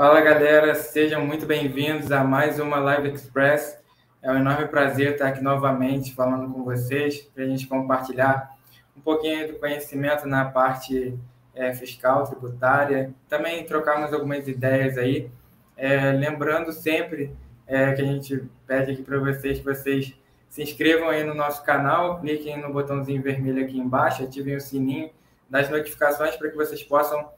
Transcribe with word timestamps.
Fala 0.00 0.22
galera, 0.22 0.74
sejam 0.74 1.26
muito 1.26 1.44
bem-vindos 1.44 2.10
a 2.10 2.24
mais 2.24 2.58
uma 2.58 2.78
Live 2.78 3.10
Express. 3.10 3.78
É 4.22 4.32
um 4.32 4.36
enorme 4.36 4.66
prazer 4.66 5.12
estar 5.12 5.28
aqui 5.28 5.42
novamente 5.42 6.14
falando 6.14 6.50
com 6.50 6.64
vocês 6.64 7.20
para 7.20 7.44
a 7.44 7.46
gente 7.46 7.66
compartilhar 7.66 8.56
um 8.96 9.00
pouquinho 9.02 9.48
do 9.48 9.58
conhecimento 9.58 10.26
na 10.26 10.46
parte 10.46 11.18
é, 11.54 11.74
fiscal, 11.74 12.24
tributária, 12.24 13.12
também 13.28 13.62
trocarmos 13.66 14.14
algumas 14.14 14.48
ideias 14.48 14.96
aí. 14.96 15.30
É, 15.76 16.12
lembrando 16.12 16.72
sempre 16.72 17.36
é, 17.66 17.92
que 17.92 18.00
a 18.00 18.06
gente 18.06 18.48
pede 18.66 18.92
aqui 18.92 19.02
para 19.02 19.18
vocês 19.18 19.58
que 19.58 19.64
vocês 19.66 20.18
se 20.48 20.62
inscrevam 20.62 21.10
aí 21.10 21.24
no 21.24 21.34
nosso 21.34 21.62
canal, 21.62 22.18
cliquem 22.20 22.58
no 22.58 22.72
botãozinho 22.72 23.20
vermelho 23.20 23.62
aqui 23.62 23.78
embaixo, 23.78 24.22
ativem 24.22 24.56
o 24.56 24.60
sininho 24.62 25.10
das 25.50 25.68
notificações 25.68 26.36
para 26.36 26.48
que 26.48 26.56
vocês 26.56 26.82
possam 26.82 27.28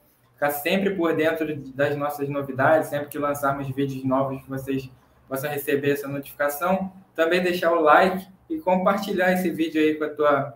ficar 0.43 0.51
sempre 0.51 0.89
por 0.91 1.15
dentro 1.15 1.55
das 1.73 1.95
nossas 1.95 2.27
novidades, 2.27 2.89
sempre 2.89 3.07
que 3.07 3.17
lançarmos 3.17 3.69
vídeos 3.69 4.03
novos, 4.03 4.41
vocês 4.47 4.89
possam 5.27 5.49
receber 5.49 5.91
essa 5.91 6.07
notificação. 6.07 6.91
Também 7.15 7.41
deixar 7.41 7.71
o 7.71 7.79
like 7.79 8.27
e 8.49 8.59
compartilhar 8.59 9.31
esse 9.31 9.49
vídeo 9.49 9.81
aí 9.81 9.95
com 9.95 10.03
a 10.03 10.09
tua 10.09 10.53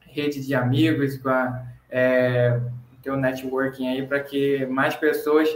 rede 0.00 0.44
de 0.44 0.54
amigos, 0.54 1.16
com 1.16 1.30
a 1.30 1.64
é, 1.88 2.60
teu 3.02 3.16
networking 3.16 3.88
aí, 3.88 4.06
para 4.06 4.20
que 4.20 4.66
mais 4.66 4.94
pessoas 4.94 5.48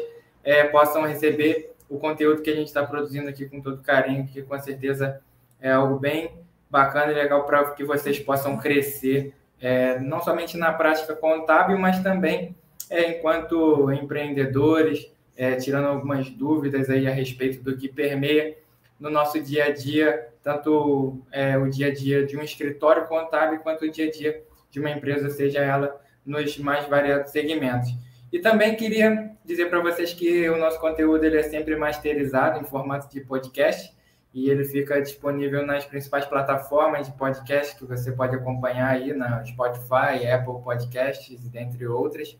é, 0.42 0.64
possam 0.64 1.04
receber 1.04 1.74
o 1.90 1.98
conteúdo 1.98 2.42
que 2.42 2.50
a 2.50 2.54
gente 2.54 2.68
está 2.68 2.86
produzindo 2.86 3.28
aqui 3.28 3.46
com 3.46 3.60
todo 3.60 3.82
carinho, 3.82 4.26
que 4.26 4.42
com 4.42 4.58
certeza 4.58 5.20
é 5.60 5.72
algo 5.72 5.98
bem 5.98 6.40
bacana 6.70 7.12
e 7.12 7.14
legal 7.14 7.44
para 7.44 7.70
que 7.72 7.84
vocês 7.84 8.18
possam 8.18 8.56
crescer, 8.56 9.34
é, 9.60 9.98
não 9.98 10.20
somente 10.20 10.56
na 10.56 10.72
prática 10.72 11.14
contábil, 11.14 11.78
mas 11.78 12.02
também 12.02 12.56
é, 12.90 13.10
enquanto 13.10 13.92
empreendedores, 13.92 15.10
é, 15.36 15.56
tirando 15.56 15.86
algumas 15.86 16.28
dúvidas 16.30 16.90
aí 16.90 17.06
a 17.06 17.12
respeito 17.12 17.62
do 17.62 17.76
que 17.76 17.88
permeia 17.88 18.56
no 18.98 19.10
nosso 19.10 19.40
dia 19.40 19.66
a 19.66 19.70
dia, 19.70 20.28
tanto 20.42 21.20
é, 21.30 21.56
o 21.56 21.68
dia 21.68 21.88
a 21.88 21.94
dia 21.94 22.26
de 22.26 22.36
um 22.36 22.42
escritório 22.42 23.06
contábil 23.06 23.60
quanto 23.60 23.84
o 23.84 23.90
dia 23.90 24.08
a 24.08 24.10
dia 24.10 24.42
de 24.70 24.80
uma 24.80 24.90
empresa, 24.90 25.30
seja 25.30 25.60
ela 25.60 26.00
nos 26.24 26.58
mais 26.58 26.86
variados 26.88 27.30
segmentos. 27.30 27.90
E 28.32 28.38
também 28.38 28.76
queria 28.76 29.30
dizer 29.44 29.70
para 29.70 29.80
vocês 29.80 30.12
que 30.12 30.48
o 30.50 30.58
nosso 30.58 30.78
conteúdo 30.78 31.24
ele 31.24 31.38
é 31.38 31.42
sempre 31.42 31.76
masterizado 31.76 32.60
em 32.60 32.64
formato 32.64 33.08
de 33.08 33.20
podcast 33.22 33.96
e 34.34 34.50
ele 34.50 34.64
fica 34.64 35.00
disponível 35.00 35.64
nas 35.64 35.86
principais 35.86 36.26
plataformas 36.26 37.06
de 37.06 37.16
podcast 37.16 37.74
que 37.76 37.86
você 37.86 38.12
pode 38.12 38.36
acompanhar 38.36 38.90
aí 38.90 39.14
na 39.14 39.42
Spotify, 39.46 40.26
Apple 40.30 40.62
Podcasts, 40.62 41.48
dentre 41.48 41.86
outras 41.86 42.36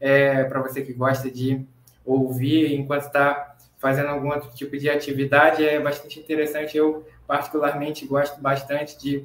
é, 0.00 0.44
para 0.44 0.60
você 0.60 0.82
que 0.82 0.92
gosta 0.92 1.30
de 1.30 1.66
ouvir 2.04 2.72
enquanto 2.74 3.02
está 3.02 3.56
fazendo 3.78 4.08
algum 4.08 4.28
outro 4.28 4.50
tipo 4.54 4.76
de 4.76 4.90
atividade, 4.90 5.64
é 5.64 5.78
bastante 5.78 6.18
interessante. 6.18 6.76
Eu, 6.76 7.06
particularmente, 7.26 8.06
gosto 8.06 8.40
bastante 8.40 8.98
de 8.98 9.24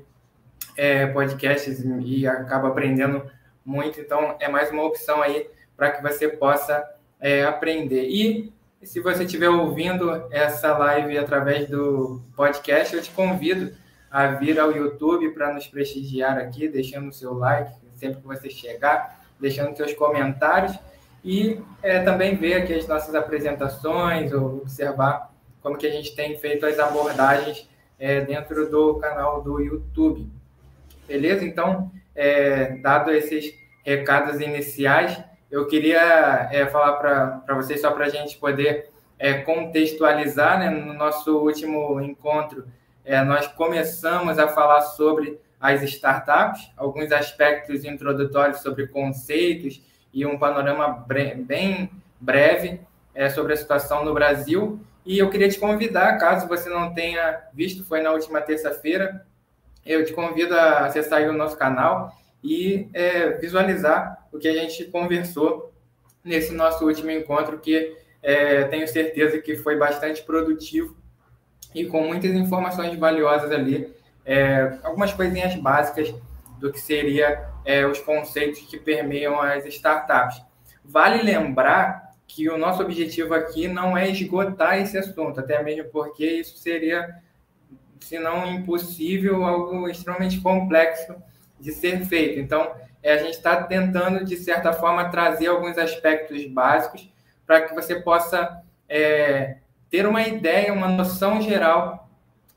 é, 0.77 1.07
podcasts 1.07 1.83
e 2.03 2.27
acabo 2.27 2.67
aprendendo 2.67 3.25
muito, 3.65 3.99
então 3.99 4.35
é 4.39 4.47
mais 4.49 4.69
uma 4.71 4.83
opção 4.83 5.21
aí 5.21 5.47
para 5.75 5.91
que 5.91 6.01
você 6.01 6.27
possa 6.27 6.83
é, 7.19 7.43
aprender. 7.43 8.03
E 8.03 8.53
se 8.81 8.99
você 8.99 9.23
estiver 9.23 9.49
ouvindo 9.49 10.27
essa 10.31 10.77
live 10.77 11.17
através 11.17 11.69
do 11.69 12.21
podcast, 12.35 12.95
eu 12.95 13.01
te 13.01 13.11
convido 13.11 13.73
a 14.11 14.27
vir 14.27 14.59
ao 14.59 14.71
YouTube 14.71 15.31
para 15.31 15.53
nos 15.53 15.65
prestigiar 15.67 16.37
aqui, 16.37 16.67
deixando 16.67 17.09
o 17.09 17.13
seu 17.13 17.33
like 17.33 17.71
sempre 17.95 18.21
que 18.21 18.27
você 18.27 18.49
chegar 18.49 19.22
deixando 19.43 19.75
seus 19.75 19.93
comentários 19.93 20.79
e 21.23 21.59
é, 21.81 21.99
também 21.99 22.35
ver 22.35 22.55
aqui 22.55 22.73
as 22.73 22.87
nossas 22.87 23.13
apresentações, 23.13 24.31
ou 24.31 24.57
observar 24.57 25.31
como 25.61 25.77
que 25.77 25.85
a 25.85 25.91
gente 25.91 26.15
tem 26.15 26.37
feito 26.37 26.65
as 26.65 26.79
abordagens 26.79 27.69
é, 27.99 28.21
dentro 28.21 28.69
do 28.69 28.95
canal 28.95 29.41
do 29.41 29.59
YouTube. 29.59 30.29
Beleza? 31.07 31.45
Então, 31.45 31.91
é, 32.15 32.77
dado 32.77 33.11
esses 33.11 33.53
recados 33.85 34.39
iniciais, 34.39 35.21
eu 35.51 35.67
queria 35.67 36.49
é, 36.51 36.65
falar 36.67 36.93
para 36.93 37.55
vocês, 37.55 37.81
só 37.81 37.91
para 37.91 38.05
a 38.05 38.09
gente 38.09 38.37
poder 38.37 38.89
é, 39.19 39.33
contextualizar, 39.33 40.59
né, 40.59 40.69
no 40.69 40.93
nosso 40.93 41.37
último 41.37 42.01
encontro, 42.01 42.65
é, 43.05 43.21
nós 43.23 43.47
começamos 43.47 44.39
a 44.39 44.47
falar 44.47 44.81
sobre 44.81 45.39
as 45.63 45.81
startups, 45.83 46.69
alguns 46.75 47.09
aspectos 47.13 47.85
introdutórios 47.85 48.59
sobre 48.59 48.85
conceitos 48.85 49.81
e 50.13 50.25
um 50.25 50.37
panorama 50.37 50.89
bre 50.89 51.35
bem 51.35 51.89
breve 52.19 52.81
é, 53.15 53.29
sobre 53.29 53.53
a 53.53 53.55
situação 53.55 54.03
no 54.03 54.13
Brasil. 54.13 54.81
E 55.05 55.17
eu 55.17 55.29
queria 55.29 55.47
te 55.47 55.57
convidar, 55.57 56.17
caso 56.17 56.49
você 56.49 56.69
não 56.69 56.93
tenha 56.93 57.43
visto, 57.53 57.85
foi 57.85 58.01
na 58.01 58.11
última 58.11 58.41
terça-feira, 58.41 59.25
eu 59.85 60.03
te 60.03 60.11
convido 60.11 60.53
a 60.53 60.79
acessar 60.79 61.21
o 61.29 61.31
nosso 61.31 61.55
canal 61.55 62.11
e 62.43 62.89
é, 62.93 63.29
visualizar 63.37 64.27
o 64.33 64.39
que 64.39 64.49
a 64.49 64.53
gente 64.53 64.83
conversou 64.85 65.71
nesse 66.25 66.53
nosso 66.53 66.85
último 66.85 67.09
encontro, 67.09 67.57
que 67.57 67.95
é, 68.21 68.65
tenho 68.65 68.85
certeza 68.85 69.39
que 69.39 69.55
foi 69.55 69.77
bastante 69.77 70.23
produtivo 70.23 70.93
e 71.73 71.85
com 71.85 72.05
muitas 72.05 72.31
informações 72.31 72.99
valiosas 72.99 73.49
ali 73.49 74.02
é, 74.25 74.77
algumas 74.83 75.13
coisinhas 75.13 75.55
básicas 75.55 76.13
do 76.59 76.71
que 76.71 76.79
seria 76.79 77.49
é, 77.65 77.85
os 77.85 77.99
conceitos 77.99 78.61
que 78.61 78.77
permeiam 78.77 79.41
as 79.41 79.65
startups. 79.65 80.41
Vale 80.83 81.21
lembrar 81.21 82.11
que 82.27 82.49
o 82.49 82.57
nosso 82.57 82.81
objetivo 82.81 83.33
aqui 83.33 83.67
não 83.67 83.97
é 83.97 84.09
esgotar 84.09 84.79
esse 84.79 84.97
assunto, 84.97 85.39
até 85.39 85.61
mesmo 85.61 85.89
porque 85.91 86.25
isso 86.25 86.57
seria, 86.57 87.15
se 87.99 88.17
não 88.17 88.47
impossível, 88.51 89.43
algo 89.43 89.87
extremamente 89.87 90.41
complexo 90.41 91.15
de 91.59 91.71
ser 91.71 92.05
feito. 92.05 92.39
Então, 92.39 92.71
é, 93.01 93.13
a 93.13 93.17
gente 93.17 93.35
está 93.35 93.63
tentando, 93.63 94.23
de 94.23 94.37
certa 94.37 94.73
forma, 94.73 95.09
trazer 95.09 95.47
alguns 95.47 95.77
aspectos 95.77 96.45
básicos 96.45 97.11
para 97.45 97.61
que 97.61 97.75
você 97.75 97.95
possa 97.95 98.63
é, 98.87 99.57
ter 99.89 100.07
uma 100.07 100.23
ideia, 100.23 100.73
uma 100.73 100.87
noção 100.87 101.41
geral 101.41 102.02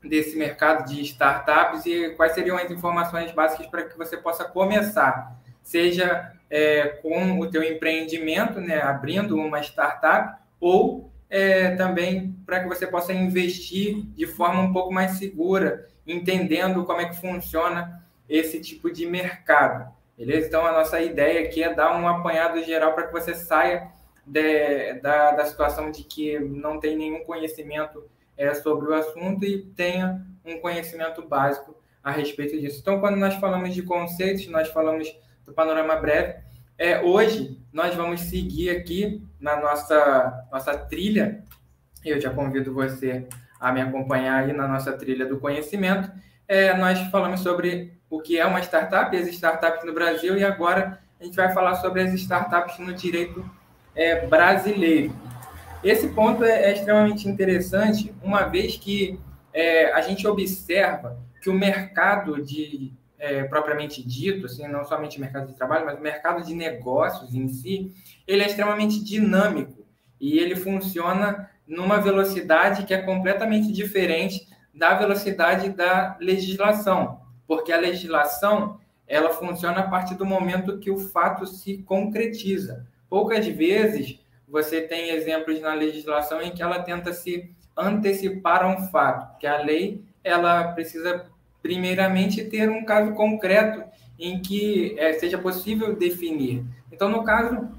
desse 0.03 0.37
mercado 0.37 0.87
de 0.87 1.01
startups 1.01 1.85
e 1.85 2.11
quais 2.11 2.33
seriam 2.33 2.57
as 2.57 2.69
informações 2.69 3.31
básicas 3.31 3.67
para 3.67 3.83
que 3.83 3.97
você 3.97 4.17
possa 4.17 4.45
começar, 4.45 5.35
seja 5.63 6.33
é, 6.49 6.87
com 7.01 7.39
o 7.39 7.49
teu 7.49 7.63
empreendimento, 7.63 8.59
né, 8.59 8.81
abrindo 8.81 9.35
uma 9.35 9.59
startup, 9.61 10.41
ou 10.59 11.11
é, 11.29 11.75
também 11.75 12.35
para 12.45 12.61
que 12.61 12.67
você 12.67 12.87
possa 12.87 13.13
investir 13.13 14.03
de 14.15 14.25
forma 14.25 14.61
um 14.61 14.71
pouco 14.71 14.93
mais 14.93 15.11
segura, 15.17 15.87
entendendo 16.05 16.85
como 16.85 17.01
é 17.01 17.09
que 17.09 17.19
funciona 17.19 18.01
esse 18.29 18.61
tipo 18.61 18.91
de 18.91 19.05
mercado. 19.05 19.91
Beleza? 20.17 20.47
Então, 20.47 20.65
a 20.65 20.71
nossa 20.71 20.99
ideia 20.99 21.41
aqui 21.41 21.61
é 21.61 21.73
dar 21.73 21.95
um 21.99 22.07
apanhado 22.07 22.63
geral 22.63 22.93
para 22.93 23.05
que 23.07 23.13
você 23.13 23.35
saia 23.35 23.91
de, 24.25 24.93
da, 24.95 25.31
da 25.31 25.45
situação 25.45 25.91
de 25.91 26.03
que 26.03 26.39
não 26.39 26.79
tem 26.79 26.97
nenhum 26.97 27.23
conhecimento 27.23 28.03
é, 28.37 28.53
sobre 28.53 28.89
o 28.89 28.93
assunto 28.93 29.43
e 29.45 29.63
tenha 29.75 30.25
um 30.45 30.59
conhecimento 30.59 31.27
básico 31.27 31.75
a 32.03 32.11
respeito 32.11 32.57
disso. 32.59 32.79
Então, 32.81 32.99
quando 32.99 33.17
nós 33.17 33.35
falamos 33.35 33.73
de 33.73 33.81
conceitos, 33.81 34.47
nós 34.47 34.69
falamos 34.69 35.13
do 35.45 35.51
panorama 35.51 35.95
breve. 35.95 36.35
É, 36.77 37.01
hoje, 37.01 37.59
nós 37.73 37.95
vamos 37.95 38.21
seguir 38.21 38.69
aqui 38.69 39.21
na 39.39 39.59
nossa, 39.59 40.47
nossa 40.51 40.77
trilha. 40.77 41.43
Eu 42.05 42.21
já 42.21 42.29
convido 42.29 42.73
você 42.73 43.27
a 43.59 43.71
me 43.71 43.81
acompanhar 43.81 44.43
aí 44.43 44.53
na 44.53 44.67
nossa 44.67 44.93
trilha 44.93 45.25
do 45.25 45.39
conhecimento. 45.39 46.09
É, 46.47 46.73
nós 46.77 46.99
falamos 47.09 47.41
sobre 47.41 47.93
o 48.09 48.21
que 48.21 48.39
é 48.39 48.45
uma 48.45 48.61
startup, 48.61 49.15
as 49.15 49.27
startups 49.27 49.83
no 49.83 49.93
Brasil, 49.93 50.37
e 50.37 50.43
agora 50.43 50.99
a 51.19 51.23
gente 51.23 51.35
vai 51.35 51.51
falar 51.53 51.75
sobre 51.75 52.01
as 52.01 52.13
startups 52.13 52.79
no 52.79 52.93
direito 52.93 53.43
é, 53.95 54.25
brasileiro. 54.27 55.13
Esse 55.83 56.07
ponto 56.09 56.43
é, 56.43 56.63
é 56.63 56.73
extremamente 56.73 57.27
interessante, 57.27 58.13
uma 58.21 58.43
vez 58.43 58.77
que 58.77 59.19
é, 59.53 59.91
a 59.93 60.01
gente 60.01 60.27
observa 60.27 61.19
que 61.41 61.49
o 61.49 61.53
mercado 61.53 62.41
de 62.41 62.93
é, 63.19 63.43
propriamente 63.43 64.05
dito, 64.05 64.45
assim, 64.45 64.67
não 64.67 64.85
somente 64.85 65.17
o 65.17 65.21
mercado 65.21 65.47
de 65.47 65.55
trabalho, 65.55 65.85
mas 65.85 65.97
o 65.97 66.01
mercado 66.01 66.45
de 66.45 66.53
negócios 66.53 67.33
em 67.33 67.47
si, 67.47 67.91
ele 68.27 68.43
é 68.43 68.47
extremamente 68.47 69.03
dinâmico 69.03 69.85
e 70.19 70.37
ele 70.37 70.55
funciona 70.55 71.49
numa 71.65 71.99
velocidade 71.99 72.85
que 72.85 72.93
é 72.93 73.01
completamente 73.01 73.71
diferente 73.71 74.47
da 74.73 74.93
velocidade 74.93 75.69
da 75.69 76.15
legislação, 76.19 77.21
porque 77.47 77.71
a 77.71 77.79
legislação 77.79 78.79
ela 79.07 79.29
funciona 79.31 79.79
a 79.79 79.89
partir 79.89 80.15
do 80.15 80.25
momento 80.25 80.77
que 80.79 80.91
o 80.91 80.97
fato 80.97 81.47
se 81.47 81.79
concretiza. 81.79 82.85
Poucas 83.09 83.47
vezes 83.47 84.19
você 84.47 84.81
tem 84.81 85.09
exemplos 85.09 85.59
na 85.61 85.73
legislação 85.73 86.41
em 86.41 86.51
que 86.51 86.63
ela 86.63 86.81
tenta 86.81 87.11
se 87.11 87.51
antecipar 87.75 88.63
a 88.63 88.67
um 88.67 88.87
fato, 88.87 89.37
que 89.39 89.45
a 89.45 89.61
lei 89.61 90.01
ela 90.23 90.71
precisa 90.73 91.25
primeiramente 91.61 92.43
ter 92.45 92.69
um 92.69 92.85
caso 92.85 93.13
concreto 93.13 93.83
em 94.19 94.41
que 94.41 94.95
é, 94.97 95.13
seja 95.13 95.37
possível 95.37 95.95
definir. 95.95 96.63
Então, 96.91 97.09
no 97.09 97.23
caso 97.23 97.69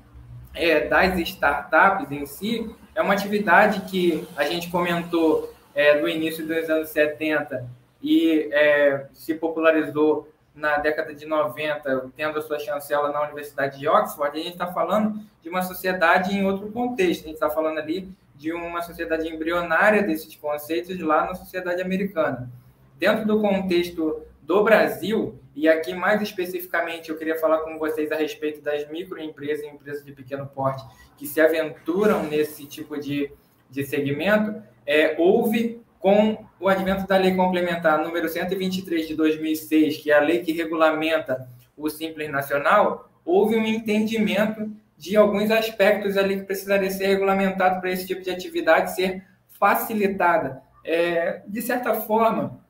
é, 0.55 0.87
das 0.87 1.19
startups 1.19 2.11
em 2.11 2.26
si, 2.26 2.70
é 2.94 3.03
uma 3.03 3.15
atividade 3.15 3.81
que 3.91 4.26
a 4.37 4.44
gente 4.44 4.70
comentou 4.70 5.53
é, 5.75 6.00
início 6.11 6.47
dos 6.47 6.69
anos 6.69 6.91
70 6.91 7.69
e 8.03 8.49
é, 8.53 9.06
se 9.12 9.35
popularizou 9.35 10.29
na 10.58 10.76
década 10.78 11.14
de 11.14 11.25
90, 11.25 12.10
tendo 12.16 12.38
a 12.38 12.43
sua 12.43 12.58
chancela 12.58 13.12
na 13.12 13.22
Universidade 13.22 13.78
de 13.78 13.88
Oxford, 13.88 14.37
a 14.37 14.43
gente 14.43 14.52
está 14.52 14.66
falando 14.66 15.20
de 15.40 15.49
uma 15.49 15.62
sociedade 15.62 16.37
em 16.37 16.44
outro 16.44 16.70
contexto. 16.72 17.22
A 17.22 17.26
gente 17.26 17.34
está 17.34 17.49
falando 17.49 17.78
ali 17.78 18.12
de 18.34 18.52
uma 18.52 18.82
sociedade 18.82 19.28
embrionária 19.28 20.02
desses 20.02 20.34
conceitos 20.37 20.99
lá 21.00 21.26
na 21.26 21.34
sociedade 21.34 21.81
americana. 21.81 22.50
Dentro 22.99 23.25
do 23.25 23.40
contexto 23.40 24.22
do 24.43 24.64
Brasil, 24.64 25.38
e 25.55 25.69
aqui 25.69 25.94
mais 25.94 26.20
especificamente 26.22 27.10
eu 27.10 27.16
queria 27.16 27.38
falar 27.38 27.58
com 27.58 27.78
vocês 27.78 28.10
a 28.10 28.16
respeito 28.16 28.60
das 28.60 28.88
microempresas 28.88 29.64
e 29.64 29.69
empresas 29.69 30.05
de 30.05 30.12
pequeno 30.12 30.46
porte 30.46 30.84
que 31.16 31.26
se 31.26 31.40
aventuram 31.40 32.25
nesse 32.25 32.64
tipo 32.66 32.99
de, 32.99 33.31
de 33.70 33.84
segmento, 33.84 34.60
é, 34.87 35.14
houve 35.19 35.81
com 35.99 36.45
o 36.61 36.69
advento 36.69 37.06
da 37.06 37.17
lei 37.17 37.35
complementar 37.35 38.03
número 38.03 38.29
123 38.29 39.09
de 39.09 39.15
2006, 39.15 39.99
que 39.99 40.11
é 40.11 40.17
a 40.17 40.21
lei 40.21 40.41
que 40.41 40.53
regulamenta 40.53 41.49
o 41.77 41.89
Simples 41.89 42.31
Nacional, 42.31 43.11
houve 43.25 43.56
um 43.56 43.67
entendimento 43.67 44.71
de 44.97 45.17
alguns 45.17 45.50
aspectos 45.50 46.17
ali 46.17 46.39
que 46.39 46.47
precisaria 46.47 46.91
ser 46.91 47.06
regulamentado 47.06 47.81
para 47.81 47.91
esse 47.91 48.06
tipo 48.06 48.23
de 48.23 48.31
atividade 48.31 48.95
ser 48.95 49.23
facilitada. 49.59 50.62
É, 50.85 51.43
de 51.47 51.62
certa 51.62 51.95
forma, 51.95 52.61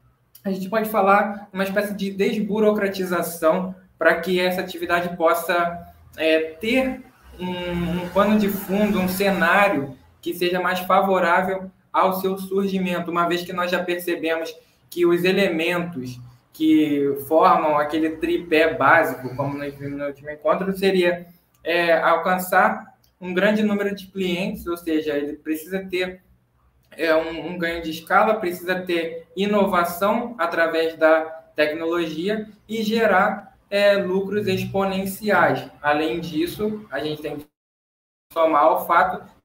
a 0.45 0.51
gente 0.51 0.69
pode 0.69 0.89
falar 0.89 1.49
uma 1.53 1.65
espécie 1.65 1.95
de 1.95 2.11
desburocratização 2.11 3.75
para 3.99 4.21
que 4.21 4.39
essa 4.41 4.61
atividade 4.61 5.17
possa 5.17 5.95
é, 6.17 6.41
ter 6.61 7.03
um, 7.39 8.03
um 8.03 8.09
pano 8.11 8.39
de 8.39 8.49
fundo, 8.49 9.01
um 9.01 9.09
cenário 9.09 9.97
que 10.21 10.35
seja 10.35 10.61
mais 10.61 10.81
favorável 10.81 11.71
ao 11.99 12.21
seu 12.21 12.39
surgimento, 12.39 13.11
uma 13.11 13.29
vez 13.29 13.43
que 13.43 13.53
nós 13.53 13.71
já 13.71 13.83
percebemos 13.83 14.55
que 14.91 15.05
os 15.05 15.25
elementos 15.25 16.19
que 16.53 17.17
formam 17.29 17.79
aquele 17.79 18.17
tripé 18.17 18.75
básico, 18.75 19.35
como 19.37 19.57
nós 19.57 19.75
vimos 19.75 19.99
no 19.99 20.07
último 20.07 20.31
encontro, 20.31 20.77
seria 20.77 21.27
é, 21.63 21.97
alcançar 21.99 22.95
um 23.21 23.33
grande 23.33 23.63
número 23.63 23.95
de 23.95 24.07
clientes, 24.09 24.67
ou 24.67 24.77
seja, 24.77 25.17
ele 25.17 25.35
precisa 25.35 25.85
ter 25.89 26.21
é, 26.93 27.15
um, 27.15 27.51
um 27.51 27.59
ganho 27.59 27.83
de 27.83 27.91
escala, 27.91 28.35
precisa 28.35 28.81
ter 28.81 29.27
inovação 29.37 30.35
através 30.39 30.97
da 30.97 31.21
tecnologia 31.55 32.49
e 32.69 32.83
gerar 32.83 33.57
é, 33.71 33.95
lucros 33.95 34.47
exponenciais. 34.47 35.69
Além 35.83 36.21
disso, 36.21 36.87
a 36.91 36.99
gente 37.01 37.23
tem 37.23 37.37
que 37.37 37.47
somar 38.33 38.73
o 38.73 38.87
fato 38.87 39.38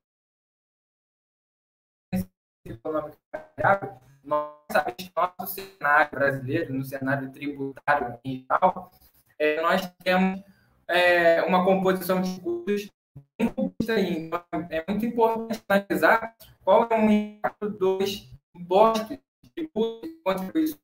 econômica 2.66 3.18
variável, 3.32 3.94
nós 4.24 4.52
sabemos 4.72 4.96
que 4.98 5.12
no 5.16 5.34
nosso 5.38 5.54
cenário 5.54 6.12
brasileiro, 6.12 6.74
no 6.74 6.84
cenário 6.84 7.32
tributário 7.32 8.20
em 8.24 8.40
geral, 8.40 8.92
é, 9.38 9.62
nós 9.62 9.94
temos 10.04 10.42
é, 10.88 11.42
uma 11.44 11.64
composição 11.64 12.22
de 12.22 12.40
custos 12.40 12.90
bem 13.38 13.50
robusta 13.50 14.00
Então, 14.00 14.44
é 14.70 14.84
muito 14.88 15.06
importante 15.06 15.62
analisar 15.68 16.36
qual 16.64 16.88
é 16.90 16.96
o 16.96 17.12
impacto 17.12 17.70
dos 17.70 18.30
impostos, 18.56 19.18
tributos 19.54 20.10
e 20.10 20.22
contribuições 20.24 20.80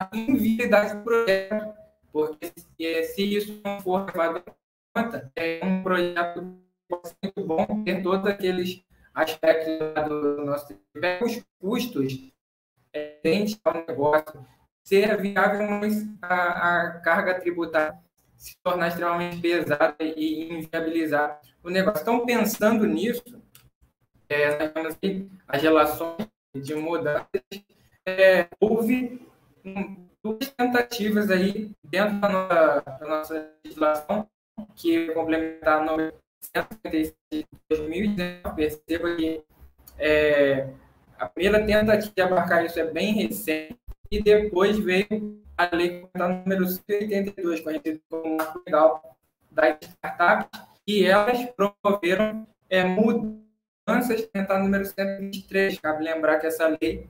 na 0.00 0.10
inviabilidade 0.14 0.94
do 0.94 1.04
projeto, 1.04 1.74
porque 2.12 2.52
se, 2.56 3.04
se 3.04 3.36
isso 3.36 3.60
não 3.62 3.80
for 3.80 4.06
levado 4.06 4.38
em 4.38 4.42
conta, 4.94 5.30
é 5.36 5.60
um 5.62 5.82
projeto 5.82 6.42
muito 6.42 7.46
bom 7.46 7.84
ter 7.84 8.02
todos 8.02 8.26
aqueles 8.26 8.82
aspectos 9.14 10.08
do 10.08 10.44
nosso 10.44 10.78
os 11.22 11.42
custos 11.58 12.30
é, 12.92 13.20
ao 13.64 13.74
negócio, 13.86 14.46
ser 14.82 15.20
viável, 15.20 15.70
mas 15.70 16.06
a, 16.22 16.86
a, 16.86 17.00
carga 17.00 17.40
tributária 17.40 17.98
se 18.36 18.56
tornar 18.62 18.88
extremamente 18.88 19.40
pesada 19.40 19.96
e 20.00 20.52
inviabilizar 20.52 21.40
o 21.62 21.68
negócio. 21.68 22.00
Então, 22.00 22.24
pensando 22.24 22.86
nisso, 22.86 23.22
é, 24.28 24.72
as 25.46 25.62
relações 25.62 26.26
de 26.54 26.74
mudanças, 26.74 27.26
é, 28.06 28.48
houve 28.58 29.20
duas 30.22 30.48
tentativas 30.56 31.30
aí 31.30 31.70
dentro 31.84 32.18
da 32.18 32.28
nossa, 32.28 32.80
da 32.98 33.06
nossa 33.06 33.52
legislação, 33.62 34.28
que 34.74 35.12
complementar 35.12 35.80
a 35.80 35.84
156 36.40 37.14
de 37.30 37.46
2019, 37.68 38.56
perceba 38.56 39.16
que 39.16 39.42
é, 39.98 40.68
a 41.18 41.28
primeira 41.28 41.64
tentativa 41.64 42.12
de 42.14 42.22
abarcar 42.22 42.64
isso 42.64 42.80
é 42.80 42.84
bem 42.84 43.14
recente, 43.14 43.78
e 44.10 44.22
depois 44.22 44.78
veio 44.78 45.40
a 45.56 45.76
lei 45.76 46.08
número 46.16 46.66
182, 46.66 47.60
conhecida 47.60 48.00
como 48.08 48.38
legal 48.66 49.16
das 49.50 49.76
startups, 49.82 50.60
e 50.86 51.04
elas 51.04 51.46
promoveram 51.54 52.46
é, 52.68 52.84
mudanças 52.84 54.26
tentar 54.32 54.58
número 54.58 54.84
123. 54.84 55.78
Cabe 55.78 56.04
lembrar 56.04 56.38
que 56.38 56.46
essa 56.46 56.66
lei, 56.80 57.06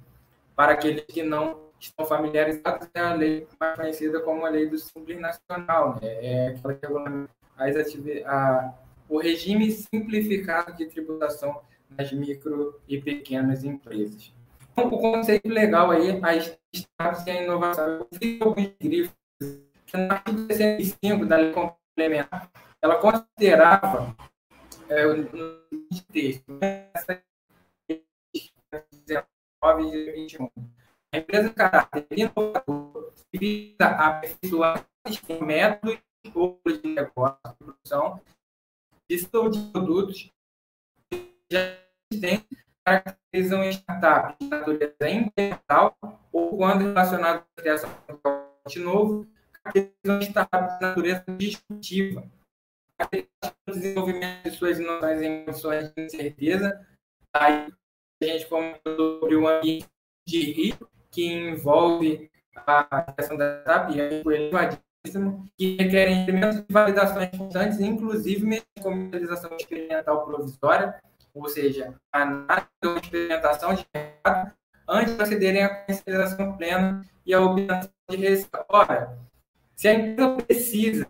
para 0.56 0.72
aqueles 0.72 1.04
que 1.04 1.22
não 1.22 1.70
estão 1.78 2.04
familiarizados, 2.04 2.88
é 2.92 3.00
a 3.00 3.14
lei 3.14 3.46
mais 3.58 3.76
conhecida 3.76 4.20
como 4.20 4.44
a 4.44 4.50
lei 4.50 4.68
do 4.68 4.78
Simples 4.78 5.20
Nacional. 5.20 5.98
Né? 6.02 6.08
É 6.20 6.48
aquela 6.48 6.74
que 6.74 6.86
regulamenta 6.86 7.30
as 7.56 7.76
atividades 7.76 8.74
o 9.10 9.18
regime 9.18 9.70
simplificado 9.72 10.76
de 10.76 10.86
tributação 10.86 11.60
nas 11.90 12.12
micro 12.12 12.80
e 12.86 13.00
pequenas 13.00 13.64
empresas. 13.64 14.32
Então, 14.72 14.86
o 14.86 14.98
conceito 14.98 15.48
legal 15.48 15.90
aí, 15.90 16.18
a 16.22 16.36
startups 16.36 17.26
e 17.26 17.30
a 17.30 17.42
inovação. 17.42 17.98
Eu 17.98 18.08
vi 18.12 18.38
alguns 18.40 18.72
grifos 18.80 19.16
que 19.84 19.96
no 19.96 20.12
artigo 20.12 20.46
65 20.46 21.26
da 21.26 21.36
lei 21.36 21.52
complementar, 21.52 22.50
ela 22.80 22.96
considerava 22.96 24.16
é, 24.88 25.04
no 25.06 25.60
texto, 26.12 26.58
essa 26.60 27.20
19 29.06 29.92
e 29.92 30.12
21. 30.12 30.48
A 31.12 31.18
empresa 31.18 31.48
de 31.48 31.54
caráter 31.56 32.06
inovador 32.12 33.12
visa 33.32 33.86
aperfeiçoar 33.86 34.86
métodos 35.42 35.98
de 36.80 36.88
negócio, 36.88 37.38
de 37.44 37.56
produção 37.58 38.20
Listam 39.10 39.50
de 39.50 39.58
produtos 39.72 40.30
que 41.10 41.34
já 41.50 41.76
existem 42.12 42.46
caracterizam 42.84 43.64
startups 43.64 44.36
de 44.38 44.46
natureza 44.46 44.94
ambiental 45.02 45.98
ou, 46.30 46.56
quando 46.56 46.82
relacionados 46.82 47.42
à 47.42 47.60
criação 47.60 47.90
de 48.68 48.78
novo, 48.78 49.26
caracterizam 49.52 50.20
startups 50.20 50.78
de 50.78 50.80
natureza 50.80 51.24
disruptiva. 51.36 52.30
Desenvolvimento 53.66 54.44
de 54.44 54.50
suas 54.52 54.78
inovações 54.78 55.22
em 55.22 55.44
condições 55.44 55.92
de 55.92 56.02
incerteza. 56.04 56.86
Aí 57.34 57.66
a 58.22 58.24
gente 58.24 58.46
comentou 58.46 59.18
sobre 59.18 59.34
o 59.34 59.48
ambiente 59.48 59.88
de 60.24 60.52
risco 60.52 60.88
que 61.10 61.24
envolve 61.26 62.30
a 62.54 63.02
criação 63.02 63.36
da 63.36 63.60
startup 63.62 63.92
e 63.92 63.98
elevadíssimo 63.98 64.89
que 65.56 65.76
requerem 65.76 66.22
elementos 66.22 66.58
de 66.58 66.66
validações 66.68 67.30
constantes, 67.36 67.80
inclusive 67.80 68.44
mediante 68.44 68.82
comercialização 68.82 69.56
experimental 69.56 70.24
provisória, 70.24 71.00
ou 71.34 71.48
seja, 71.48 71.94
análise 72.12 72.68
ou 72.84 72.96
experimentação 72.96 73.74
de 73.74 73.86
mercado, 73.94 74.52
antes 74.88 75.12
de 75.12 75.16
procederem 75.16 75.62
à 75.62 75.68
comercialização 75.68 76.56
plena 76.56 77.04
e 77.24 77.32
à 77.32 77.40
obtenção 77.40 77.90
de 78.10 78.16
receita. 78.16 78.64
Ora, 78.68 79.18
se 79.74 79.88
a 79.88 79.94
empresa 79.94 80.36
precisa, 80.36 81.06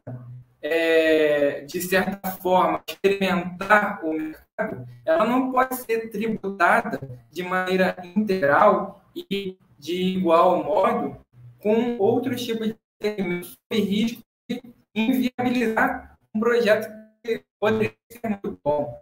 é, 0.63 1.63
de 1.63 1.81
certa 1.81 2.31
forma, 2.33 2.83
experimentar 2.87 4.05
o 4.05 4.13
mercado, 4.13 4.87
ela 5.05 5.25
não 5.25 5.51
pode 5.51 5.75
ser 5.77 6.11
tributada 6.11 7.01
de 7.31 7.43
maneira 7.43 7.97
integral 8.15 9.03
e 9.17 9.59
de 9.79 9.95
igual 9.95 10.63
modo 10.63 11.17
com 11.59 11.97
outros 11.99 12.43
tipos 12.43 12.69
de 12.69 12.77
sob 13.01 13.81
risco 13.81 14.23
de 14.49 14.63
inviabilizar 14.95 16.19
um 16.35 16.41
projeto 16.41 16.91
que 17.23 17.43
poderia 17.59 17.95
ser 18.11 18.29
muito 18.29 18.59
bom. 18.63 19.01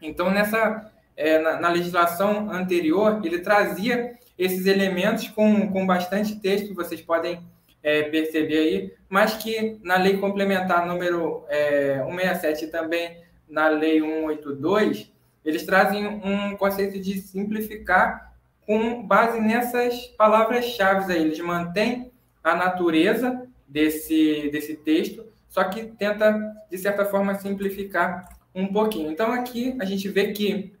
Então, 0.00 0.30
nessa, 0.30 0.92
é, 1.16 1.38
na, 1.38 1.60
na, 1.60 1.68
legislação 1.68 2.50
anterior, 2.50 3.20
ele 3.24 3.38
trazia 3.38 4.18
esses 4.38 4.66
elementos 4.66 5.28
com, 5.28 5.70
com 5.72 5.86
bastante 5.86 6.40
texto, 6.40 6.74
vocês 6.74 7.00
podem 7.00 7.40
é, 7.82 8.02
perceber 8.04 8.58
aí, 8.58 8.94
mas 9.08 9.34
que 9.34 9.78
na 9.82 9.96
lei 9.96 10.18
complementar 10.18 10.86
número 10.86 11.44
é, 11.48 12.02
167 12.04 12.64
e 12.64 12.68
também 12.68 13.22
na 13.48 13.68
lei 13.68 14.00
182, 14.00 15.12
eles 15.44 15.64
trazem 15.64 16.06
um 16.06 16.56
conceito 16.56 17.00
de 17.00 17.20
simplificar 17.20 18.32
com 18.64 19.02
base 19.02 19.40
nessas 19.40 20.06
palavras-chave 20.16 21.12
aí. 21.12 21.20
Eles 21.20 21.40
mantêm 21.40 22.11
a 22.42 22.54
natureza 22.54 23.46
desse, 23.68 24.50
desse 24.50 24.74
texto, 24.76 25.24
só 25.48 25.64
que 25.64 25.84
tenta, 25.84 26.38
de 26.70 26.78
certa 26.78 27.04
forma, 27.04 27.34
simplificar 27.34 28.28
um 28.54 28.66
pouquinho. 28.66 29.10
Então, 29.10 29.32
aqui 29.32 29.76
a 29.80 29.84
gente 29.84 30.08
vê 30.08 30.32
que 30.32 30.72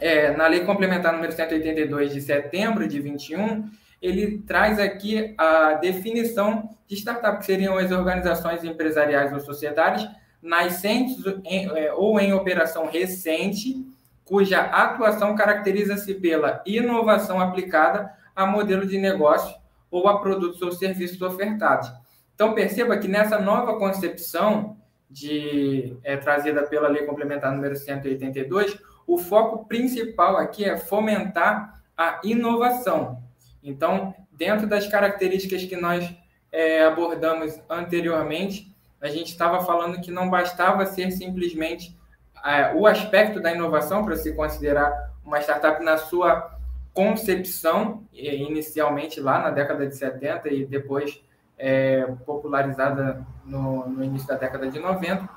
é, 0.00 0.36
na 0.36 0.46
Lei 0.46 0.64
Complementar 0.64 1.12
número 1.12 1.32
182 1.32 2.12
de 2.12 2.20
setembro 2.20 2.86
de 2.88 3.00
21, 3.00 3.70
ele 4.02 4.38
traz 4.38 4.78
aqui 4.78 5.34
a 5.38 5.74
definição 5.74 6.68
de 6.86 6.96
startup, 6.96 7.38
que 7.38 7.46
seriam 7.46 7.78
as 7.78 7.90
organizações 7.90 8.62
empresariais 8.64 9.32
ou 9.32 9.40
sociedades 9.40 10.06
nascentes 10.42 11.16
em, 11.44 11.66
é, 11.76 11.92
ou 11.92 12.20
em 12.20 12.32
operação 12.32 12.86
recente, 12.86 13.84
cuja 14.24 14.60
atuação 14.60 15.34
caracteriza-se 15.34 16.14
pela 16.14 16.62
inovação 16.66 17.40
aplicada 17.40 18.12
a 18.36 18.44
modelo 18.44 18.86
de 18.86 18.98
negócio 18.98 19.54
ou 19.94 20.08
a 20.08 20.18
produtos 20.18 20.60
ou 20.60 20.72
serviços 20.72 21.22
ofertados. 21.22 21.88
Então, 22.34 22.52
perceba 22.52 22.98
que 22.98 23.06
nessa 23.06 23.38
nova 23.38 23.78
concepção 23.78 24.76
de, 25.08 25.96
é, 26.02 26.16
trazida 26.16 26.64
pela 26.64 26.88
Lei 26.88 27.06
Complementar 27.06 27.54
número 27.54 27.76
182, 27.76 28.76
o 29.06 29.16
foco 29.16 29.66
principal 29.66 30.36
aqui 30.36 30.64
é 30.64 30.76
fomentar 30.76 31.80
a 31.96 32.20
inovação. 32.24 33.22
Então, 33.62 34.12
dentro 34.32 34.66
das 34.66 34.88
características 34.88 35.62
que 35.64 35.76
nós 35.76 36.12
é, 36.50 36.84
abordamos 36.84 37.60
anteriormente, 37.70 38.74
a 39.00 39.08
gente 39.08 39.28
estava 39.28 39.64
falando 39.64 40.00
que 40.00 40.10
não 40.10 40.28
bastava 40.28 40.84
ser 40.86 41.12
simplesmente 41.12 41.96
é, 42.44 42.74
o 42.74 42.84
aspecto 42.84 43.40
da 43.40 43.52
inovação 43.52 44.04
para 44.04 44.16
se 44.16 44.34
considerar 44.34 45.12
uma 45.24 45.40
startup 45.40 45.80
na 45.84 45.96
sua 45.98 46.53
concepção, 46.94 48.04
inicialmente 48.12 49.20
lá 49.20 49.40
na 49.42 49.50
década 49.50 49.86
de 49.86 49.96
70 49.96 50.48
e 50.48 50.64
depois 50.64 51.22
é, 51.58 52.06
popularizada 52.24 53.26
no, 53.44 53.88
no 53.88 54.04
início 54.04 54.28
da 54.28 54.36
década 54.36 54.70
de 54.70 54.78
90, 54.78 55.28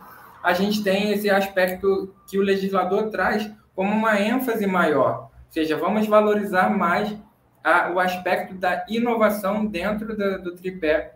a 0.43 0.53
gente 0.53 0.83
tem 0.83 1.11
esse 1.11 1.29
aspecto 1.29 2.15
que 2.29 2.37
o 2.37 2.43
legislador 2.43 3.09
traz 3.09 3.51
como 3.75 3.91
uma 3.91 4.19
ênfase 4.21 4.65
maior, 4.67 5.29
ou 5.47 5.51
seja, 5.51 5.75
vamos 5.75 6.07
valorizar 6.07 6.69
mais 6.69 7.15
a, 7.63 7.91
o 7.91 7.99
aspecto 7.99 8.53
da 8.53 8.85
inovação 8.87 9.65
dentro 9.65 10.15
do, 10.15 10.41
do 10.41 10.55
tripé 10.55 11.15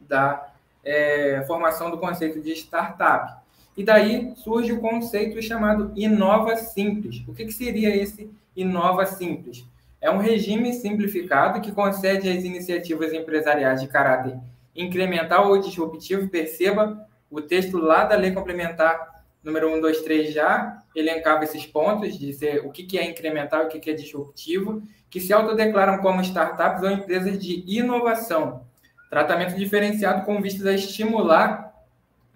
da 0.00 0.52
é, 0.84 1.44
formação 1.46 1.90
do 1.90 1.98
conceito 1.98 2.40
de 2.40 2.52
startup. 2.52 3.39
E 3.76 3.84
daí 3.84 4.32
surge 4.36 4.72
o 4.72 4.80
conceito 4.80 5.40
chamado 5.40 5.92
Inova 5.96 6.56
Simples. 6.56 7.22
O 7.26 7.32
que, 7.32 7.44
que 7.44 7.52
seria 7.52 7.94
esse 7.94 8.30
Inova 8.54 9.06
Simples? 9.06 9.64
É 10.00 10.10
um 10.10 10.18
regime 10.18 10.72
simplificado 10.72 11.60
que 11.60 11.72
concede 11.72 12.28
às 12.28 12.44
iniciativas 12.44 13.12
empresariais 13.12 13.80
de 13.80 13.88
caráter 13.88 14.38
incremental 14.74 15.48
ou 15.48 15.60
disruptivo, 15.60 16.28
perceba 16.28 17.06
o 17.30 17.40
texto 17.40 17.78
lá 17.78 18.04
da 18.04 18.16
lei 18.16 18.32
complementar 18.32 19.10
número 19.42 19.68
123 19.68 20.32
já 20.32 20.82
elencava 20.94 21.44
esses 21.44 21.66
pontos, 21.66 22.18
dizer 22.18 22.64
o 22.64 22.70
que 22.70 22.98
é 22.98 23.04
incremental 23.08 23.62
e 23.62 23.66
o 23.66 23.68
que 23.68 23.90
é 23.90 23.94
disruptivo, 23.94 24.82
que 25.08 25.20
se 25.20 25.32
autodeclaram 25.32 25.98
como 25.98 26.20
startups 26.20 26.82
ou 26.82 26.90
empresas 26.90 27.38
de 27.38 27.64
inovação. 27.66 28.64
Tratamento 29.08 29.56
diferenciado 29.56 30.24
com 30.24 30.40
vistas 30.40 30.66
a 30.66 30.74
estimular 30.74 31.74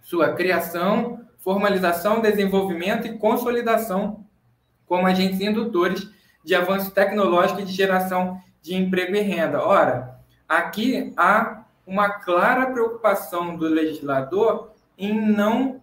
sua 0.02 0.32
criação, 0.32 1.23
formalização, 1.44 2.22
desenvolvimento 2.22 3.06
e 3.06 3.18
consolidação 3.18 4.24
como 4.86 5.06
agentes 5.06 5.40
indutores 5.40 6.08
de 6.42 6.54
avanço 6.54 6.90
tecnológico 6.90 7.60
e 7.60 7.64
de 7.64 7.72
geração 7.72 8.40
de 8.62 8.74
emprego 8.74 9.14
e 9.14 9.20
renda. 9.20 9.62
Ora, 9.62 10.18
aqui 10.48 11.12
há 11.16 11.64
uma 11.86 12.08
clara 12.08 12.66
preocupação 12.70 13.56
do 13.56 13.68
legislador 13.68 14.72
em 14.96 15.14
não 15.20 15.82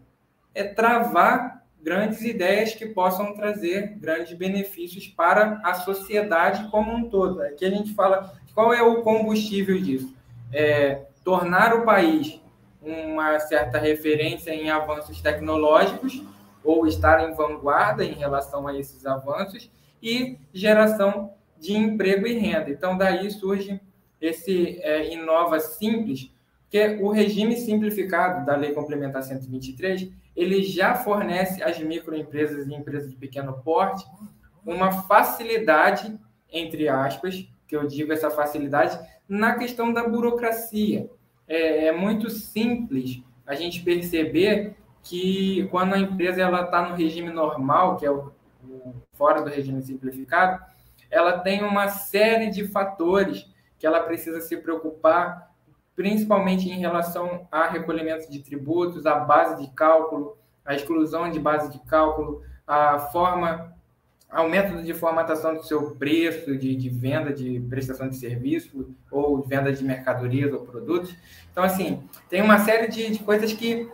é, 0.54 0.64
travar 0.64 1.64
grandes 1.82 2.22
ideias 2.22 2.74
que 2.74 2.88
possam 2.88 3.34
trazer 3.34 3.98
grandes 4.00 4.34
benefícios 4.34 5.08
para 5.08 5.62
a 5.64 5.76
sociedade 5.76 6.70
como 6.70 6.92
um 6.92 7.10
todo. 7.10 7.42
Aqui 7.42 7.66
a 7.66 7.70
gente 7.70 7.94
fala 7.94 8.34
qual 8.54 8.74
é 8.74 8.82
o 8.82 9.02
combustível 9.02 9.80
disso. 9.80 10.16
É, 10.52 11.06
tornar 11.24 11.74
o 11.76 11.86
país 11.86 12.41
uma 12.82 13.40
certa 13.40 13.78
referência 13.78 14.52
em 14.52 14.70
avanços 14.70 15.22
tecnológicos 15.22 16.24
ou 16.64 16.88
estar 16.88 17.30
em 17.30 17.34
vanguarda 17.34 18.04
em 18.04 18.14
relação 18.14 18.68
a 18.68 18.78
esses 18.78 19.06
avanços 19.06 19.70
e 20.02 20.40
geração 20.54 21.34
de 21.60 21.74
emprego 21.74 22.26
e 22.26 22.34
renda. 22.34 22.70
Então, 22.70 22.98
daí 22.98 23.30
surge 23.30 23.80
esse 24.20 24.80
é, 24.82 25.14
Inova 25.14 25.60
Simples, 25.60 26.32
que 26.70 26.78
é 26.78 26.98
o 27.02 27.10
regime 27.10 27.56
simplificado 27.58 28.46
da 28.46 28.56
Lei 28.56 28.72
Complementar 28.72 29.24
123, 29.24 30.10
ele 30.36 30.64
já 30.64 30.96
fornece 30.96 31.62
às 31.62 31.78
microempresas 31.80 32.66
e 32.66 32.74
empresas 32.74 33.12
de 33.12 33.18
pequeno 33.18 33.62
porte 33.64 34.06
uma 34.66 34.92
facilidade, 35.04 36.18
entre 36.52 36.88
aspas, 36.88 37.48
que 37.68 37.76
eu 37.76 37.88
digo 37.88 38.14
essa 38.14 38.30
facilidade, 38.30 39.00
na 39.28 39.56
questão 39.56 39.92
da 39.92 40.08
burocracia. 40.08 41.10
É, 41.52 41.88
é 41.88 41.92
muito 41.92 42.30
simples 42.30 43.22
a 43.46 43.54
gente 43.56 43.82
perceber 43.84 44.78
que 45.04 45.68
quando 45.70 45.94
a 45.94 46.00
empresa 46.00 46.42
ela 46.42 46.62
está 46.62 46.88
no 46.88 46.96
regime 46.96 47.30
normal, 47.30 47.98
que 47.98 48.06
é 48.06 48.12
o 48.12 48.32
fora 49.14 49.42
do 49.42 49.50
regime 49.50 49.82
simplificado, 49.82 50.64
ela 51.10 51.40
tem 51.40 51.62
uma 51.62 51.90
série 51.90 52.50
de 52.50 52.66
fatores 52.68 53.46
que 53.78 53.86
ela 53.86 54.00
precisa 54.00 54.40
se 54.40 54.56
preocupar, 54.56 55.52
principalmente 55.94 56.70
em 56.70 56.80
relação 56.80 57.46
a 57.52 57.68
recolhimento 57.68 58.32
de 58.32 58.40
tributos, 58.40 59.06
a 59.06 59.16
base 59.16 59.62
de 59.62 59.70
cálculo, 59.74 60.38
a 60.64 60.74
exclusão 60.74 61.30
de 61.30 61.40
base 61.40 61.70
de 61.70 61.80
cálculo, 61.86 62.44
a 62.66 62.98
forma, 62.98 63.76
método 64.50 64.82
de 64.82 64.94
formatação 64.94 65.56
do 65.56 65.64
seu 65.64 65.92
preço 65.92 66.58
de, 66.58 66.76
de 66.76 66.90
venda 66.90 67.34
de 67.34 67.60
prestação 67.70 68.08
de 68.08 68.16
serviço 68.16 68.96
ou 69.12 69.42
venda 69.42 69.74
de 69.74 69.84
mercadorias 69.84 70.54
ou 70.54 70.62
produtos. 70.62 71.14
Então, 71.52 71.64
assim, 71.64 72.02
tem 72.30 72.42
uma 72.42 72.60
série 72.60 72.88
de, 72.88 73.12
de 73.12 73.20
coisas 73.20 73.52
que 73.52 73.90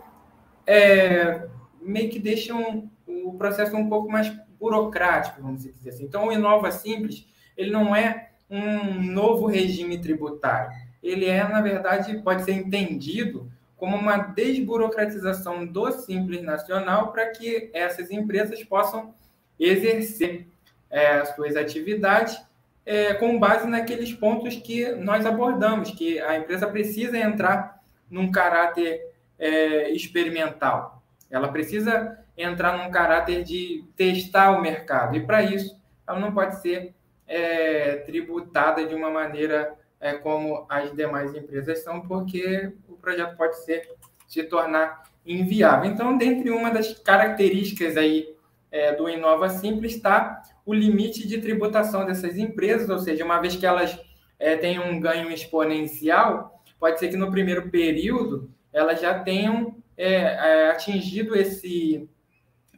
é, 0.64 1.48
meio 1.80 2.08
que 2.08 2.20
deixam 2.20 2.88
o 3.06 3.34
processo 3.34 3.76
um 3.76 3.88
pouco 3.88 4.10
mais 4.10 4.32
burocrático, 4.60 5.42
vamos 5.42 5.62
dizer 5.62 5.90
assim. 5.90 6.04
Então, 6.04 6.28
o 6.28 6.32
Inova 6.32 6.70
Simples, 6.70 7.26
ele 7.56 7.70
não 7.70 7.94
é 7.94 8.30
um 8.48 9.02
novo 9.02 9.46
regime 9.46 9.98
tributário. 9.98 10.70
Ele 11.02 11.26
é, 11.26 11.46
na 11.46 11.60
verdade, 11.60 12.18
pode 12.18 12.44
ser 12.44 12.52
entendido 12.52 13.50
como 13.76 13.96
uma 13.96 14.18
desburocratização 14.18 15.64
do 15.64 15.90
Simples 15.92 16.42
Nacional 16.42 17.12
para 17.12 17.30
que 17.30 17.70
essas 17.72 18.10
empresas 18.10 18.62
possam 18.64 19.14
exercer 19.58 20.46
é, 20.90 21.24
suas 21.24 21.56
atividades 21.56 22.40
é, 22.84 23.12
com 23.14 23.38
base 23.38 23.66
naqueles 23.66 24.12
pontos 24.12 24.56
que 24.56 24.90
nós 24.92 25.26
abordamos, 25.26 25.90
que 25.90 26.18
a 26.20 26.38
empresa 26.38 26.66
precisa 26.66 27.18
entrar 27.18 27.82
num 28.10 28.30
caráter 28.30 29.12
é, 29.38 29.90
experimental. 29.90 31.02
Ela 31.30 31.48
precisa 31.48 32.18
entrar 32.36 32.78
num 32.78 32.90
caráter 32.90 33.44
de 33.44 33.84
testar 33.94 34.52
o 34.52 34.62
mercado. 34.62 35.16
E 35.16 35.20
para 35.20 35.42
isso, 35.42 35.78
ela 36.06 36.18
não 36.18 36.32
pode 36.32 36.60
ser 36.62 36.94
é, 37.26 37.96
tributada 38.06 38.86
de 38.86 38.94
uma 38.94 39.10
maneira 39.10 39.74
é, 40.00 40.14
como 40.14 40.64
as 40.68 40.90
demais 40.94 41.34
empresas 41.34 41.82
são, 41.84 42.00
porque 42.00 42.72
o 42.88 42.94
projeto 42.94 43.36
pode 43.36 43.62
ser 43.64 43.86
se 44.26 44.42
tornar 44.44 45.02
inviável. 45.26 45.90
Então, 45.90 46.16
dentre 46.16 46.50
uma 46.50 46.70
das 46.70 46.94
características 46.98 47.96
aí 47.96 48.34
é, 48.70 48.94
do 48.94 49.08
Inova 49.08 49.48
Simples 49.48 49.94
está 49.94 50.42
o 50.64 50.74
limite 50.74 51.26
de 51.26 51.40
tributação 51.40 52.04
dessas 52.04 52.36
empresas, 52.36 52.88
ou 52.90 52.98
seja, 52.98 53.24
uma 53.24 53.40
vez 53.40 53.56
que 53.56 53.66
elas 53.66 53.98
é, 54.38 54.56
têm 54.56 54.78
um 54.78 55.00
ganho 55.00 55.30
exponencial, 55.30 56.62
pode 56.78 56.98
ser 56.98 57.08
que 57.08 57.16
no 57.16 57.30
primeiro 57.30 57.70
período 57.70 58.50
elas 58.72 59.00
já 59.00 59.18
tenham 59.18 59.76
é, 59.96 60.12
é 60.12 60.70
atingido 60.70 61.34
esse 61.34 62.08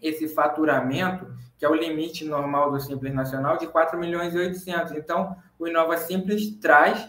esse 0.00 0.28
faturamento, 0.28 1.26
que 1.58 1.64
é 1.64 1.68
o 1.68 1.74
limite 1.74 2.24
normal 2.24 2.70
do 2.70 2.80
Simples 2.80 3.12
Nacional, 3.12 3.58
de 3.58 3.66
4 3.66 3.98
milhões 3.98 4.34
e 4.34 4.38
800. 4.38 4.92
Então, 4.92 5.36
o 5.58 5.68
Inova 5.68 5.98
Simples 5.98 6.58
traz 6.58 7.06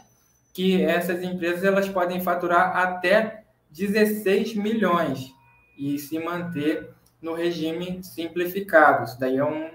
que 0.54 0.84
essas 0.84 1.24
empresas 1.24 1.64
elas 1.64 1.88
podem 1.88 2.20
faturar 2.20 2.76
até 2.76 3.46
16 3.70 4.56
milhões 4.56 5.34
e 5.78 5.98
se 5.98 6.20
manter 6.20 6.94
no 7.22 7.34
regime 7.34 8.04
simplificado. 8.04 9.06
Isso 9.06 9.20
daí 9.20 9.38
é, 9.38 9.46
um, 9.46 9.70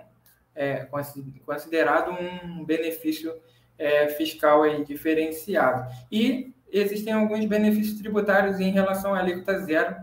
é 0.55 0.89
considerado 1.45 2.11
um 2.11 2.65
benefício 2.65 3.35
é, 3.79 4.09
fiscal 4.09 4.63
aí 4.63 4.85
diferenciado. 4.85 5.91
E 6.11 6.53
existem 6.71 7.13
alguns 7.13 7.45
benefícios 7.45 7.99
tributários 7.99 8.59
em 8.61 8.71
relação 8.71 9.15
à 9.15 9.21
alíquota 9.21 9.59
zero 9.61 9.97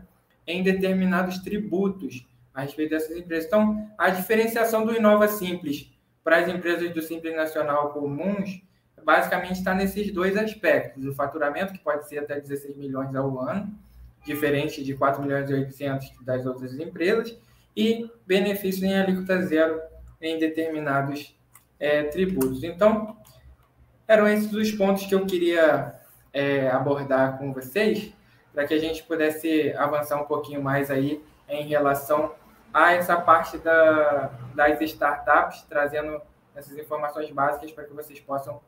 em 0.46 0.64
determinados 0.64 1.40
tributos 1.40 2.26
a 2.54 2.62
respeito 2.62 2.92
dessas 2.92 3.18
empresas. 3.18 3.46
Então, 3.46 3.90
a 3.98 4.10
diferenciação 4.10 4.86
do 4.86 4.96
Inova 4.96 5.28
Simples 5.28 5.92
para 6.24 6.38
as 6.38 6.48
empresas 6.48 6.94
do 6.94 7.02
Simples 7.02 7.36
Nacional 7.36 7.92
comuns, 7.92 8.62
basicamente 9.04 9.58
está 9.58 9.74
nesses 9.74 10.12
dois 10.14 10.38
aspectos. 10.38 11.06
O 11.06 11.14
faturamento, 11.14 11.74
que 11.74 11.80
pode 11.80 12.08
ser 12.08 12.20
até 12.20 12.40
16 12.40 12.78
milhões 12.78 13.14
ao 13.16 13.40
ano, 13.40 13.74
diferente 14.24 14.84
de 14.84 14.96
4 14.96 15.22
milhões 15.22 15.50
e 15.50 15.54
800 15.54 16.14
das 16.22 16.46
outras 16.46 16.78
empresas, 16.80 17.38
e 17.76 18.10
benefício 18.26 18.86
em 18.86 18.98
alíquota 18.98 19.42
zero 19.42 19.82
em 20.22 20.38
determinados 20.38 21.36
é, 21.80 22.04
tributos. 22.04 22.64
Então, 22.64 23.18
eram 24.08 24.28
esses 24.28 24.54
os 24.54 24.72
pontos 24.72 25.06
que 25.06 25.16
eu 25.16 25.26
queria 25.26 25.96
é, 26.32 26.70
abordar 26.70 27.38
com 27.38 27.52
vocês, 27.54 28.14
para 28.54 28.66
que 28.66 28.74
a 28.74 28.80
gente 28.80 29.04
pudesse 29.04 29.74
avançar 29.76 30.22
um 30.22 30.26
pouquinho 30.26 30.62
mais 30.62 30.92
aí 30.92 31.22
em 31.50 31.68
relação 31.68 32.34
a 32.74 32.94
essa 32.94 33.20
parte 33.20 33.58
da, 33.58 34.32
das 34.56 34.80
startups, 34.82 35.64
trazendo 35.64 36.22
essas 36.56 36.78
informações 36.78 37.30
básicas 37.32 37.72
para 37.72 37.84
que 37.84 37.94
vocês 37.94 38.20
possam 38.20 38.62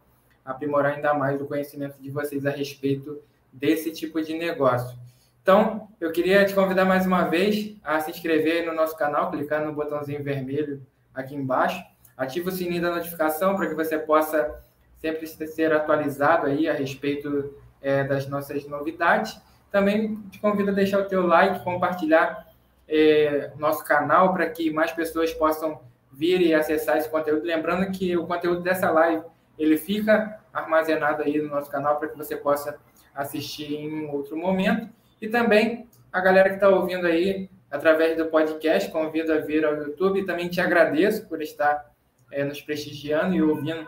aprimorar 0.44 0.94
ainda 0.94 1.14
mais 1.14 1.42
o 1.42 1.46
conhecimento 1.46 2.02
de 2.02 2.10
vocês 2.10 2.46
a 2.46 2.52
respeito 2.52 3.22
desse 3.52 3.92
tipo 3.92 4.22
de 4.22 4.38
negócio. 4.38 4.98
Então, 5.46 5.90
eu 6.02 6.12
queria 6.12 6.44
te 6.44 6.56
convidar 6.56 6.86
mais 6.86 7.06
uma 7.06 7.26
vez 7.26 7.76
a 7.84 8.00
se 8.00 8.10
inscrever 8.10 8.66
no 8.66 8.74
nosso 8.74 8.98
canal, 8.98 9.30
clicando 9.30 9.68
no 9.68 9.74
botãozinho 9.74 10.24
vermelho 10.24 10.82
aqui 11.14 11.36
embaixo. 11.36 11.80
Ative 12.18 12.50
o 12.50 12.52
sininho 12.52 12.82
da 12.82 12.90
notificação 12.90 13.56
para 13.56 13.68
que 13.68 13.76
você 13.76 14.00
possa 14.00 14.60
sempre 14.98 15.28
ser 15.28 15.72
atualizado 15.72 16.48
aí 16.48 16.68
a 16.68 16.74
respeito 16.74 17.54
é, 17.80 18.04
das 18.04 18.28
nossas 18.28 18.66
novidades. 18.68 19.40
Também 19.70 20.16
te 20.32 20.40
convido 20.40 20.72
a 20.72 20.74
deixar 20.74 20.98
o 20.98 21.06
teu 21.06 21.28
like, 21.28 21.64
compartilhar 21.64 22.48
é, 22.90 23.52
nosso 23.56 23.86
canal 23.86 24.34
para 24.34 24.50
que 24.50 24.72
mais 24.72 24.92
pessoas 24.94 25.32
possam 25.32 25.80
vir 26.12 26.42
e 26.42 26.56
acessar 26.56 26.98
esse 26.98 27.08
conteúdo. 27.08 27.46
Lembrando 27.46 27.92
que 27.92 28.18
o 28.18 28.26
conteúdo 28.26 28.62
dessa 28.62 28.90
live 28.90 29.24
ele 29.60 29.78
fica 29.78 30.40
armazenado 30.52 31.22
aí 31.22 31.40
no 31.40 31.50
nosso 31.50 31.70
canal 31.70 32.00
para 32.00 32.08
que 32.08 32.18
você 32.18 32.36
possa 32.36 32.80
assistir 33.14 33.76
em 33.76 34.10
outro 34.10 34.36
momento. 34.36 34.90
E 35.26 35.28
também 35.28 35.88
a 36.14 36.22
galera 36.22 36.50
que 36.50 36.56
está 36.56 36.70
ouvindo 36.70 37.08
aí 37.08 37.50
através 37.72 38.16
do 38.16 38.28
podcast, 38.28 38.92
convido 38.92 39.34
a 39.34 39.40
vir 39.40 39.66
ao 39.66 39.76
YouTube 39.76 40.24
também 40.24 40.48
te 40.48 40.62
agradeço 40.62 41.28
por 41.28 41.42
estar 41.42 41.92
é, 42.32 42.44
nos 42.44 42.62
prestigiando 42.62 43.34
e 43.34 43.42
ouvindo 43.42 43.88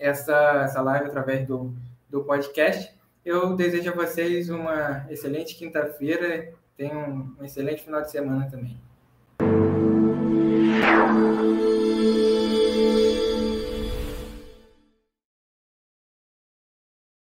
essa, 0.00 0.62
essa 0.64 0.82
live 0.82 1.06
através 1.06 1.46
do, 1.46 1.72
do 2.10 2.24
podcast. 2.24 2.92
Eu 3.24 3.54
desejo 3.54 3.90
a 3.90 3.94
vocês 3.94 4.50
uma 4.50 5.06
excelente 5.08 5.54
quinta-feira, 5.54 6.52
tenham 6.76 7.30
um 7.38 7.44
excelente 7.44 7.84
final 7.84 8.02
de 8.02 8.10
semana 8.10 8.50
também. 8.50 8.76